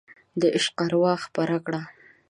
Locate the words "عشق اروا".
0.57-1.13